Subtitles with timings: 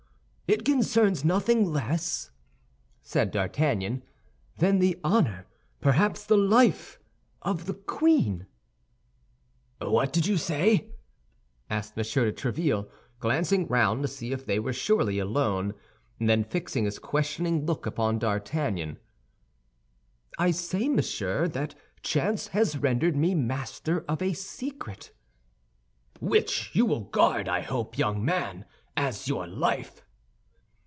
[0.53, 2.29] "It concerns nothing less,"
[3.01, 4.03] said D'Artagnan,
[4.57, 5.47] "than the honor,
[5.79, 6.99] perhaps the life
[7.41, 8.47] of the queen."
[9.79, 10.91] "What did you say?"
[11.69, 12.03] asked M.
[12.03, 12.89] de Tréville,
[13.21, 15.73] glancing round to see if they were surely alone,
[16.19, 18.97] and then fixing his questioning look upon D'Artagnan.
[20.37, 25.11] "I say, monsieur, that chance has rendered me master of a secret—"
[26.19, 28.65] "Which you will guard, I hope, young man,
[28.97, 30.01] as your life."